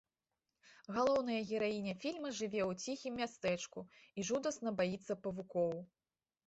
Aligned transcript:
Галоўная 0.95 1.35
гераіня 1.49 1.93
фільма 2.05 2.31
жыве 2.39 2.61
ў 2.69 2.81
ціхім 2.83 3.13
мястэчку 3.21 3.79
і 4.17 4.27
жудасна 4.33 4.69
баіцца 4.83 5.21
павукоў. 5.27 5.75